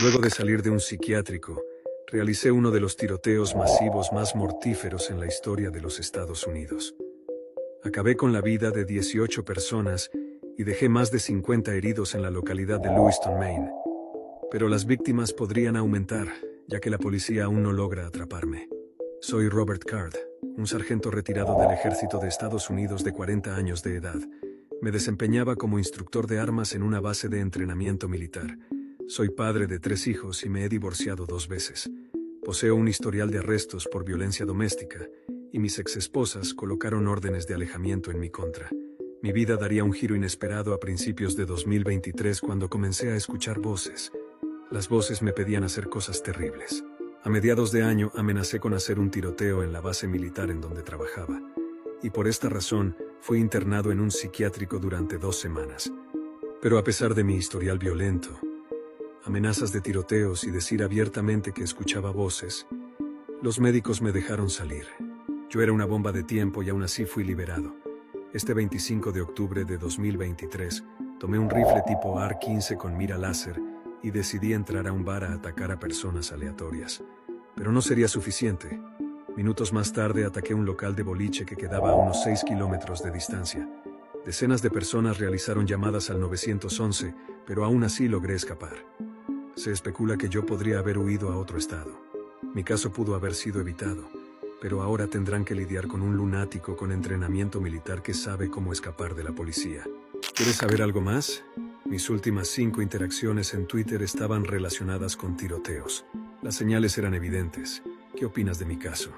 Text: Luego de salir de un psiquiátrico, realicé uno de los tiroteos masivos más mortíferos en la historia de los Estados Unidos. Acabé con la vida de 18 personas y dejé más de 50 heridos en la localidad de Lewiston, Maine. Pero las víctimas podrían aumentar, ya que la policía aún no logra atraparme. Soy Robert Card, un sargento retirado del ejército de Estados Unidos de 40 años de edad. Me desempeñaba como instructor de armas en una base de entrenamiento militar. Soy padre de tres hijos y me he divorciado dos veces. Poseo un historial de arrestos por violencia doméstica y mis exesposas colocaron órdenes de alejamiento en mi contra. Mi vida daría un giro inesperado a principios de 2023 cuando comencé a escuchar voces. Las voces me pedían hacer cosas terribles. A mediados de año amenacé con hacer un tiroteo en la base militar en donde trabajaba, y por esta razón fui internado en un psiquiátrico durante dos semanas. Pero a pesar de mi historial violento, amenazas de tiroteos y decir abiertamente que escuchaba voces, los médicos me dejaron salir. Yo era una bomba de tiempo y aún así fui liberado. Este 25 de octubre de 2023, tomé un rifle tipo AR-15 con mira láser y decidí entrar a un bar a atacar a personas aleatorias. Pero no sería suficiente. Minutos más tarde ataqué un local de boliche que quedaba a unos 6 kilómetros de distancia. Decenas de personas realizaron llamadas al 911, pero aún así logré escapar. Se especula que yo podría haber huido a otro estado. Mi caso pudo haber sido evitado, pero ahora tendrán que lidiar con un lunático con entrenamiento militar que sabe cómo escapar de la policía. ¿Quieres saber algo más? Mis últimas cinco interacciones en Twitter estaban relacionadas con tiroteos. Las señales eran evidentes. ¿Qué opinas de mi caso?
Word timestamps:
Luego 0.00 0.20
de 0.20 0.30
salir 0.30 0.62
de 0.62 0.70
un 0.70 0.78
psiquiátrico, 0.78 1.60
realicé 2.06 2.52
uno 2.52 2.70
de 2.70 2.78
los 2.78 2.96
tiroteos 2.96 3.56
masivos 3.56 4.12
más 4.12 4.36
mortíferos 4.36 5.10
en 5.10 5.18
la 5.18 5.26
historia 5.26 5.70
de 5.70 5.80
los 5.80 5.98
Estados 5.98 6.46
Unidos. 6.46 6.94
Acabé 7.82 8.14
con 8.14 8.32
la 8.32 8.40
vida 8.40 8.70
de 8.70 8.84
18 8.84 9.44
personas 9.44 10.08
y 10.56 10.62
dejé 10.62 10.88
más 10.88 11.10
de 11.10 11.18
50 11.18 11.74
heridos 11.74 12.14
en 12.14 12.22
la 12.22 12.30
localidad 12.30 12.78
de 12.78 12.90
Lewiston, 12.90 13.40
Maine. 13.40 13.72
Pero 14.52 14.68
las 14.68 14.86
víctimas 14.86 15.32
podrían 15.32 15.74
aumentar, 15.74 16.28
ya 16.68 16.78
que 16.78 16.90
la 16.90 16.98
policía 16.98 17.46
aún 17.46 17.64
no 17.64 17.72
logra 17.72 18.06
atraparme. 18.06 18.68
Soy 19.20 19.48
Robert 19.48 19.82
Card, 19.82 20.14
un 20.56 20.68
sargento 20.68 21.10
retirado 21.10 21.58
del 21.58 21.72
ejército 21.72 22.20
de 22.20 22.28
Estados 22.28 22.70
Unidos 22.70 23.02
de 23.02 23.12
40 23.12 23.56
años 23.56 23.82
de 23.82 23.96
edad. 23.96 24.20
Me 24.80 24.92
desempeñaba 24.92 25.56
como 25.56 25.76
instructor 25.76 26.28
de 26.28 26.38
armas 26.38 26.76
en 26.76 26.84
una 26.84 27.00
base 27.00 27.28
de 27.28 27.40
entrenamiento 27.40 28.08
militar. 28.08 28.56
Soy 29.08 29.30
padre 29.30 29.66
de 29.66 29.78
tres 29.78 30.06
hijos 30.06 30.44
y 30.44 30.50
me 30.50 30.66
he 30.66 30.68
divorciado 30.68 31.24
dos 31.24 31.48
veces. 31.48 31.90
Poseo 32.44 32.76
un 32.76 32.88
historial 32.88 33.30
de 33.30 33.38
arrestos 33.38 33.88
por 33.90 34.04
violencia 34.04 34.44
doméstica 34.44 34.98
y 35.50 35.58
mis 35.58 35.78
exesposas 35.78 36.52
colocaron 36.52 37.08
órdenes 37.08 37.46
de 37.46 37.54
alejamiento 37.54 38.10
en 38.10 38.20
mi 38.20 38.28
contra. 38.28 38.68
Mi 39.22 39.32
vida 39.32 39.56
daría 39.56 39.82
un 39.82 39.94
giro 39.94 40.14
inesperado 40.14 40.74
a 40.74 40.78
principios 40.78 41.36
de 41.36 41.46
2023 41.46 42.38
cuando 42.42 42.68
comencé 42.68 43.10
a 43.10 43.16
escuchar 43.16 43.60
voces. 43.60 44.12
Las 44.70 44.90
voces 44.90 45.22
me 45.22 45.32
pedían 45.32 45.64
hacer 45.64 45.88
cosas 45.88 46.22
terribles. 46.22 46.84
A 47.24 47.30
mediados 47.30 47.72
de 47.72 47.84
año 47.84 48.12
amenacé 48.14 48.60
con 48.60 48.74
hacer 48.74 48.98
un 48.98 49.10
tiroteo 49.10 49.62
en 49.62 49.72
la 49.72 49.80
base 49.80 50.06
militar 50.06 50.50
en 50.50 50.60
donde 50.60 50.82
trabajaba, 50.82 51.40
y 52.02 52.10
por 52.10 52.28
esta 52.28 52.50
razón 52.50 52.94
fui 53.22 53.38
internado 53.38 53.90
en 53.90 54.00
un 54.00 54.10
psiquiátrico 54.10 54.78
durante 54.78 55.16
dos 55.16 55.38
semanas. 55.38 55.90
Pero 56.60 56.76
a 56.76 56.84
pesar 56.84 57.14
de 57.14 57.24
mi 57.24 57.36
historial 57.36 57.78
violento, 57.78 58.38
amenazas 59.28 59.72
de 59.72 59.82
tiroteos 59.82 60.44
y 60.44 60.50
decir 60.50 60.82
abiertamente 60.82 61.52
que 61.52 61.62
escuchaba 61.62 62.10
voces, 62.10 62.66
los 63.42 63.60
médicos 63.60 64.00
me 64.00 64.10
dejaron 64.10 64.48
salir. 64.48 64.86
Yo 65.50 65.60
era 65.60 65.70
una 65.70 65.84
bomba 65.84 66.12
de 66.12 66.22
tiempo 66.22 66.62
y 66.62 66.70
aún 66.70 66.82
así 66.82 67.04
fui 67.04 67.24
liberado. 67.24 67.76
Este 68.32 68.54
25 68.54 69.12
de 69.12 69.20
octubre 69.20 69.66
de 69.66 69.76
2023, 69.76 70.82
tomé 71.20 71.38
un 71.38 71.50
rifle 71.50 71.82
tipo 71.86 72.18
AR-15 72.18 72.78
con 72.78 72.96
mira 72.96 73.18
láser 73.18 73.60
y 74.02 74.10
decidí 74.10 74.54
entrar 74.54 74.88
a 74.88 74.92
un 74.92 75.04
bar 75.04 75.24
a 75.24 75.34
atacar 75.34 75.72
a 75.72 75.78
personas 75.78 76.32
aleatorias. 76.32 77.04
Pero 77.54 77.70
no 77.70 77.82
sería 77.82 78.08
suficiente. 78.08 78.80
Minutos 79.36 79.74
más 79.74 79.92
tarde 79.92 80.24
ataqué 80.24 80.54
un 80.54 80.64
local 80.64 80.96
de 80.96 81.02
boliche 81.02 81.44
que 81.44 81.56
quedaba 81.56 81.90
a 81.90 81.96
unos 81.96 82.22
6 82.22 82.44
kilómetros 82.44 83.02
de 83.02 83.10
distancia. 83.10 83.68
Decenas 84.24 84.62
de 84.62 84.70
personas 84.70 85.18
realizaron 85.18 85.66
llamadas 85.66 86.08
al 86.08 86.18
911, 86.18 87.14
pero 87.46 87.66
aún 87.66 87.84
así 87.84 88.08
logré 88.08 88.34
escapar. 88.34 88.72
Se 89.58 89.72
especula 89.72 90.16
que 90.16 90.28
yo 90.28 90.46
podría 90.46 90.78
haber 90.78 90.98
huido 90.98 91.32
a 91.32 91.36
otro 91.36 91.58
estado. 91.58 92.00
Mi 92.54 92.62
caso 92.62 92.92
pudo 92.92 93.16
haber 93.16 93.34
sido 93.34 93.60
evitado, 93.60 94.08
pero 94.60 94.82
ahora 94.82 95.08
tendrán 95.08 95.44
que 95.44 95.56
lidiar 95.56 95.88
con 95.88 96.00
un 96.00 96.16
lunático 96.16 96.76
con 96.76 96.92
entrenamiento 96.92 97.60
militar 97.60 98.00
que 98.00 98.14
sabe 98.14 98.50
cómo 98.50 98.72
escapar 98.72 99.16
de 99.16 99.24
la 99.24 99.32
policía. 99.32 99.82
¿Quieres 100.36 100.54
saber 100.54 100.80
algo 100.80 101.00
más? 101.00 101.42
Mis 101.84 102.08
últimas 102.08 102.46
cinco 102.46 102.82
interacciones 102.82 103.52
en 103.52 103.66
Twitter 103.66 104.00
estaban 104.00 104.44
relacionadas 104.44 105.16
con 105.16 105.36
tiroteos. 105.36 106.04
Las 106.40 106.54
señales 106.54 106.96
eran 106.96 107.14
evidentes. 107.14 107.82
¿Qué 108.16 108.26
opinas 108.26 108.60
de 108.60 108.64
mi 108.64 108.78
caso? 108.78 109.10